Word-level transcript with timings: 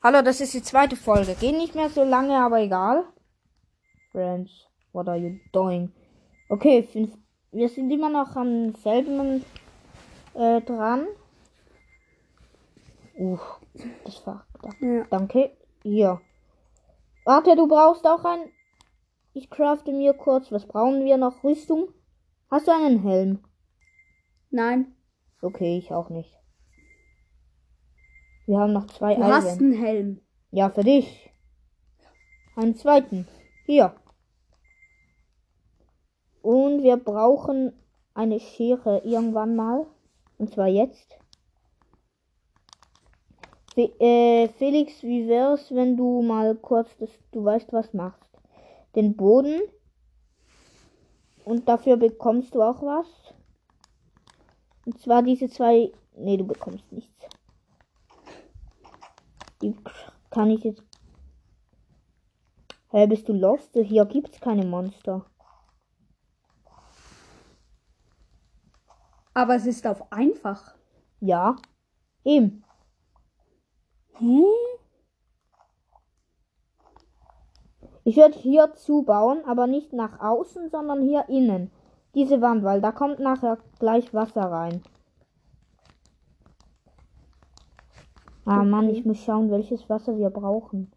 Hallo, 0.00 0.22
das 0.22 0.40
ist 0.40 0.54
die 0.54 0.62
zweite 0.62 0.96
Folge. 0.96 1.34
Geht 1.34 1.56
nicht 1.56 1.74
mehr 1.74 1.90
so 1.90 2.04
lange, 2.04 2.36
aber 2.36 2.60
egal. 2.60 3.04
Friends, 4.12 4.50
what 4.92 5.08
are 5.08 5.16
you 5.16 5.38
doing? 5.52 5.92
Okay, 6.48 6.82
fünf, 6.84 7.16
wir 7.50 7.68
sind 7.68 7.90
immer 7.90 8.08
noch 8.08 8.36
am 8.36 8.74
selben 8.76 9.44
äh, 10.34 10.60
dran. 10.60 11.06
Uh, 13.18 13.38
das 14.04 14.24
war. 14.26 14.46
Ja. 14.80 15.04
Danke. 15.10 15.50
Hier. 15.82 16.20
Warte, 17.24 17.56
du 17.56 17.66
brauchst 17.66 18.06
auch 18.06 18.24
ein. 18.24 18.52
Ich 19.32 19.50
crafte 19.50 19.92
mir 19.92 20.14
kurz. 20.14 20.52
Was 20.52 20.66
brauchen 20.66 21.04
wir 21.04 21.16
noch? 21.16 21.42
Rüstung? 21.42 21.88
Hast 22.50 22.68
du 22.68 22.72
einen 22.72 23.02
Helm? 23.02 23.44
Nein, 24.50 24.94
Okay, 25.40 25.78
ich 25.78 25.92
auch 25.92 26.08
nicht. 26.08 26.36
Wir 28.48 28.60
haben 28.60 28.72
noch 28.72 28.86
zwei 28.86 29.14
du 29.14 29.20
Eisen. 29.20 29.34
hast 29.34 29.60
einen 29.60 29.72
Helm. 29.74 30.20
Ja, 30.52 30.70
für 30.70 30.82
dich. 30.82 31.30
Einen 32.56 32.74
zweiten. 32.76 33.28
Hier. 33.66 33.94
Und 36.40 36.82
wir 36.82 36.96
brauchen 36.96 37.74
eine 38.14 38.40
Schere 38.40 39.02
irgendwann 39.04 39.54
mal. 39.54 39.86
Und 40.38 40.50
zwar 40.50 40.66
jetzt. 40.66 41.18
Fe 43.74 43.92
äh, 44.00 44.48
Felix, 44.48 45.02
wie 45.02 45.28
wär's, 45.28 45.70
wenn 45.74 45.98
du 45.98 46.22
mal 46.22 46.54
kurz, 46.54 46.88
das, 46.96 47.10
du 47.32 47.44
weißt, 47.44 47.74
was 47.74 47.92
machst? 47.92 48.30
Den 48.94 49.14
Boden. 49.14 49.60
Und 51.44 51.68
dafür 51.68 51.98
bekommst 51.98 52.54
du 52.54 52.62
auch 52.62 52.80
was. 52.80 53.34
Und 54.86 54.98
zwar 54.98 55.22
diese 55.22 55.50
zwei. 55.50 55.92
Nee, 56.16 56.38
du 56.38 56.46
bekommst 56.46 56.90
nichts. 56.90 57.17
Die 59.62 59.76
kann 60.30 60.50
ich 60.50 60.64
jetzt. 60.64 60.82
Hä, 62.90 63.06
bist 63.06 63.28
du 63.28 63.32
lost? 63.32 63.74
Hier 63.74 64.06
gibt's 64.06 64.40
keine 64.40 64.64
Monster. 64.64 65.26
Aber 69.34 69.54
es 69.56 69.66
ist 69.66 69.86
auf 69.86 70.10
einfach. 70.10 70.74
Ja. 71.20 71.56
Eben. 72.24 72.64
Hä? 74.14 74.42
Ich 78.04 78.16
werde 78.16 78.38
hier 78.38 78.72
zubauen, 78.74 79.44
aber 79.44 79.66
nicht 79.66 79.92
nach 79.92 80.20
außen, 80.20 80.70
sondern 80.70 81.02
hier 81.02 81.28
innen. 81.28 81.70
Diese 82.14 82.40
Wand, 82.40 82.64
weil 82.64 82.80
da 82.80 82.90
kommt 82.90 83.18
nachher 83.18 83.58
gleich 83.78 84.14
Wasser 84.14 84.50
rein. 84.50 84.82
Ah 88.50 88.64
Mann, 88.64 88.88
ich 88.88 89.04
muss 89.04 89.22
schauen, 89.22 89.50
welches 89.50 89.90
Wasser 89.90 90.16
wir 90.16 90.30
brauchen. 90.30 90.90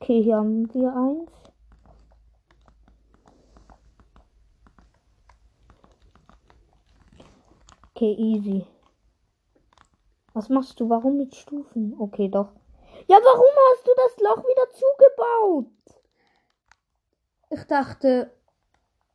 Okay, 0.00 0.20
hier 0.20 0.38
haben 0.38 0.74
wir 0.74 0.92
eins. 0.96 1.30
Okay, 7.94 8.14
easy. 8.14 8.66
Was 10.34 10.48
machst 10.48 10.80
du? 10.80 10.88
Warum 10.88 11.18
mit 11.18 11.36
Stufen? 11.36 11.94
Okay, 12.00 12.28
doch. 12.28 12.50
Ja, 13.06 13.18
warum 13.22 13.54
hast 13.70 13.86
du 13.86 13.92
das 13.94 14.16
Loch 14.18 14.42
wieder 14.42 14.68
zugebaut? 14.72 15.70
Ich 17.50 17.62
dachte, 17.68 18.32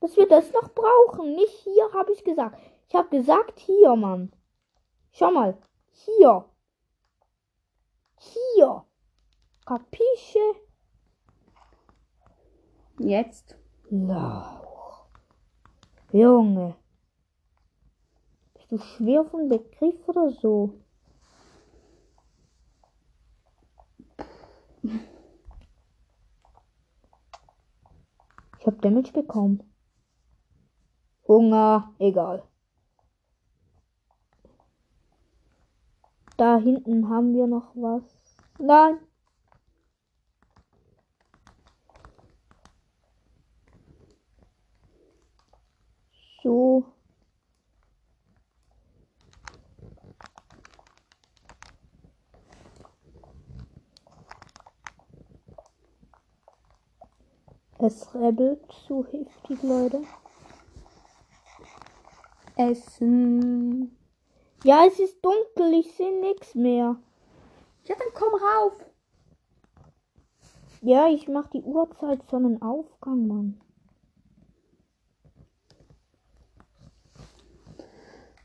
Dass 0.00 0.16
wir 0.16 0.28
das 0.28 0.52
noch 0.52 0.72
brauchen. 0.74 1.34
Nicht 1.34 1.54
hier, 1.64 1.92
habe 1.92 2.12
ich 2.12 2.24
gesagt. 2.24 2.58
Ich 2.88 2.94
habe 2.94 3.08
gesagt 3.08 3.58
hier, 3.58 3.96
Mann. 3.96 4.32
Schau 5.12 5.30
mal. 5.30 5.56
Hier. 5.90 6.44
Hier. 8.18 8.84
Kapische? 9.64 10.56
jetzt. 12.98 13.56
Lauch. 13.90 15.06
Junge. 16.12 16.76
Bist 18.54 18.72
du 18.72 18.78
schwer 18.78 19.24
von 19.24 19.48
Begriff 19.48 20.08
oder 20.08 20.30
so? 20.30 20.74
Ich 28.58 28.66
hab 28.66 28.80
Damage 28.82 29.12
bekommen. 29.12 29.62
Hunger, 31.28 31.92
egal. 31.98 32.42
Da 36.36 36.58
hinten 36.58 37.08
haben 37.08 37.34
wir 37.34 37.46
noch 37.46 37.74
was. 37.74 38.02
Nein. 38.58 38.98
So. 46.42 46.84
Es 57.78 58.14
rebelt 58.14 58.60
so 58.86 59.04
heftig, 59.06 59.62
Leute. 59.62 60.02
Essen. 62.56 63.96
Ja, 64.64 64.86
es 64.86 64.98
ist 64.98 65.24
dunkel, 65.24 65.74
ich 65.74 65.92
sehe 65.92 66.20
nichts 66.20 66.54
mehr. 66.54 66.96
Ja, 67.84 67.94
dann 67.94 68.08
komm 68.14 68.34
rauf. 68.34 68.84
Ja, 70.80 71.08
ich 71.08 71.28
mach 71.28 71.48
die 71.48 71.62
Uhrzeit 71.62 72.22
Sonnenaufgang, 72.30 73.26
Mann. 73.26 73.60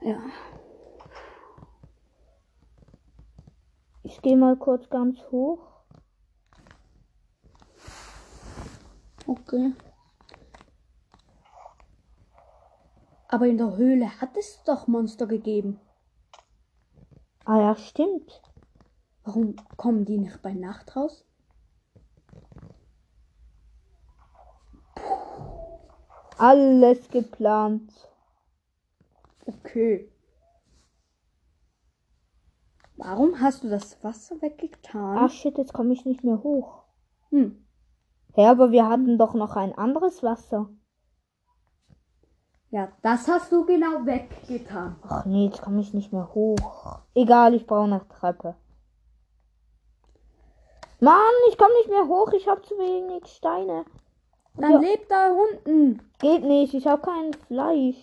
Ja. 0.00 0.22
Ich 4.04 4.22
gehe 4.22 4.36
mal 4.36 4.56
kurz 4.56 4.88
ganz 4.88 5.18
hoch. 5.32 5.58
Okay. 9.26 9.72
Aber 13.36 13.48
in 13.48 13.58
der 13.58 13.76
Höhle 13.76 14.18
hat 14.18 14.34
es 14.38 14.62
doch 14.64 14.86
Monster 14.86 15.26
gegeben. 15.26 15.78
Ah 17.44 17.58
ja, 17.60 17.76
stimmt. 17.76 18.40
Warum 19.24 19.56
kommen 19.76 20.06
die 20.06 20.16
nicht 20.16 20.40
bei 20.40 20.54
Nacht 20.54 20.96
raus? 20.96 21.26
Alles 26.38 27.10
geplant. 27.10 27.92
Okay. 29.44 30.10
Warum 32.96 33.38
hast 33.38 33.64
du 33.64 33.68
das 33.68 34.02
Wasser 34.02 34.40
weggetan? 34.40 35.18
Ach 35.18 35.30
shit, 35.30 35.58
jetzt 35.58 35.74
komme 35.74 35.92
ich 35.92 36.06
nicht 36.06 36.24
mehr 36.24 36.42
hoch. 36.42 36.84
Hm. 37.28 37.66
Ja, 38.34 38.50
aber 38.50 38.70
wir 38.70 38.88
hatten 38.88 39.18
doch 39.18 39.34
noch 39.34 39.56
ein 39.56 39.74
anderes 39.74 40.22
Wasser. 40.22 40.70
Ja, 42.76 42.92
das 43.00 43.26
hast 43.26 43.50
du 43.52 43.64
genau 43.64 44.04
weggetan. 44.04 44.96
Ach 45.08 45.24
nee, 45.24 45.46
jetzt 45.46 45.62
komme 45.62 45.80
ich 45.80 45.94
nicht 45.94 46.12
mehr 46.12 46.28
hoch. 46.34 46.98
Egal, 47.14 47.54
ich 47.54 47.66
brauche 47.66 47.84
eine 47.84 48.06
Treppe. 48.06 48.54
Mann, 51.00 51.32
ich 51.48 51.56
komme 51.56 51.72
nicht 51.78 51.88
mehr 51.88 52.06
hoch. 52.06 52.30
Ich 52.34 52.46
habe 52.46 52.60
zu 52.60 52.74
wenig 52.74 53.26
Steine. 53.28 53.86
Dann 54.56 54.72
Ja. 54.72 54.78
lebt 54.80 55.10
da 55.10 55.32
unten. 55.32 56.02
Geht 56.18 56.44
nicht, 56.44 56.74
ich 56.74 56.86
habe 56.86 57.00
kein 57.00 57.32
Fleisch. 57.46 57.96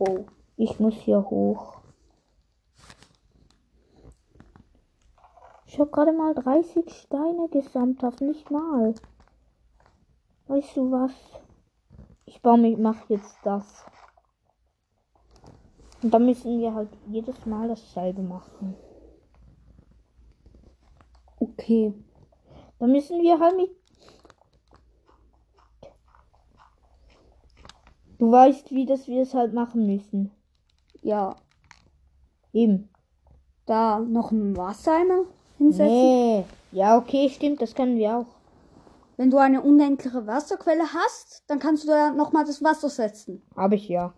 Oh. 0.00 0.24
Ich 0.56 0.80
muss 0.80 0.94
hier 0.94 1.30
hoch. 1.30 1.76
Ich 5.66 5.78
habe 5.78 5.92
gerade 5.92 6.12
mal 6.12 6.34
30 6.34 6.92
Steine 6.92 7.48
gesammelt, 7.50 8.20
nicht 8.20 8.50
mal. 8.50 8.94
Weißt 10.46 10.76
du 10.76 10.90
was? 10.90 11.12
Ich 12.26 12.40
baue 12.42 12.58
mich, 12.58 12.76
mach 12.76 13.08
jetzt 13.08 13.36
das. 13.44 13.84
Und 16.02 16.12
dann 16.12 16.26
müssen 16.26 16.58
wir 16.58 16.74
halt 16.74 16.90
jedes 17.06 17.46
Mal 17.46 17.68
dasselbe 17.68 18.22
machen. 18.22 18.76
Okay. 21.38 21.94
Dann 22.78 22.92
müssen 22.92 23.22
wir 23.22 23.40
halt 23.40 23.56
mit. 23.56 23.70
Du 28.18 28.30
weißt, 28.30 28.70
wie 28.70 28.84
das 28.84 29.08
wir 29.08 29.22
es 29.22 29.34
halt 29.34 29.54
machen 29.54 29.86
müssen. 29.86 30.30
Ja. 31.00 31.36
Eben. 32.52 32.90
Da 33.66 33.98
noch 33.98 34.30
ein 34.30 34.56
Wassereimer 34.56 35.24
hinsetzen. 35.56 35.86
Nee. 35.86 36.44
Ja, 36.72 36.98
okay, 36.98 37.30
stimmt, 37.30 37.62
das 37.62 37.74
können 37.74 37.96
wir 37.96 38.18
auch. 38.18 38.26
Wenn 39.16 39.30
du 39.30 39.38
eine 39.38 39.62
unendliche 39.62 40.26
Wasserquelle 40.26 40.92
hast, 40.92 41.44
dann 41.46 41.58
kannst 41.60 41.84
du 41.84 41.88
da 41.88 42.10
nochmal 42.10 42.44
das 42.44 42.62
Wasser 42.62 42.88
setzen. 42.88 43.42
Habe 43.56 43.76
ich 43.76 43.88
ja. 43.88 44.12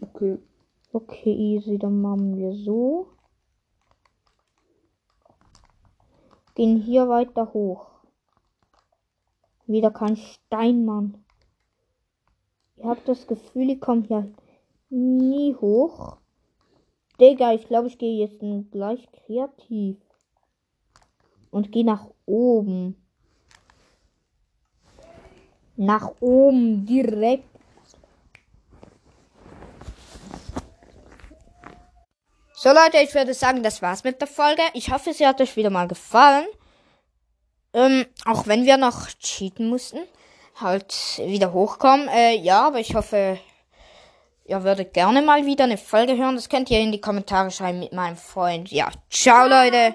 Okay. 0.00 0.38
Okay, 0.92 1.32
easy, 1.32 1.78
dann 1.78 2.00
machen 2.00 2.36
wir 2.36 2.52
so. 2.52 3.08
Gehen 6.54 6.80
hier 6.80 7.08
weiter 7.08 7.52
hoch. 7.52 7.90
Wieder 9.66 9.90
kein 9.90 10.16
Steinmann. 10.16 11.22
Ich 12.76 12.84
habe 12.84 13.00
das 13.04 13.26
Gefühl, 13.26 13.70
ich 13.70 13.80
komme 13.80 14.02
hier 14.02 14.32
nie 14.88 15.54
hoch. 15.54 16.18
Digga, 17.20 17.52
ich 17.52 17.66
glaube, 17.66 17.88
ich 17.88 17.98
gehe 17.98 18.26
jetzt 18.26 18.40
gleich 18.70 19.06
kreativ. 19.12 19.98
Und 21.56 21.72
gehe 21.72 21.86
nach 21.86 22.04
oben. 22.26 23.02
Nach 25.76 26.10
oben 26.20 26.84
direkt. 26.84 27.48
So 32.52 32.68
Leute, 32.68 32.98
ich 33.02 33.14
würde 33.14 33.32
sagen, 33.32 33.62
das 33.62 33.80
war's 33.80 34.04
mit 34.04 34.20
der 34.20 34.28
Folge. 34.28 34.60
Ich 34.74 34.92
hoffe, 34.92 35.14
sie 35.14 35.26
hat 35.26 35.40
euch 35.40 35.56
wieder 35.56 35.70
mal 35.70 35.88
gefallen. 35.88 36.44
Ähm, 37.72 38.04
auch 38.26 38.46
wenn 38.46 38.66
wir 38.66 38.76
noch 38.76 39.08
cheaten 39.18 39.70
mussten. 39.70 40.00
Halt 40.60 41.22
wieder 41.24 41.54
hochkommen. 41.54 42.06
Äh, 42.08 42.36
ja, 42.36 42.66
aber 42.66 42.80
ich 42.80 42.94
hoffe, 42.94 43.38
ihr 44.44 44.62
würdet 44.62 44.92
gerne 44.92 45.22
mal 45.22 45.46
wieder 45.46 45.64
eine 45.64 45.78
Folge 45.78 46.18
hören. 46.18 46.34
Das 46.34 46.50
könnt 46.50 46.70
ihr 46.70 46.80
in 46.80 46.92
die 46.92 47.00
Kommentare 47.00 47.50
schreiben 47.50 47.78
mit 47.78 47.94
meinem 47.94 48.18
Freund. 48.18 48.70
Ja, 48.70 48.90
ciao 49.08 49.48
Leute. 49.48 49.94